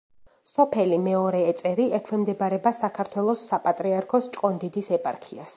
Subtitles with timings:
[0.51, 5.49] სოფელი მეორე ეწერი ექვემდებარება საქართველოს საპატრიარქოს ჭყონდიდის ეპარქიას.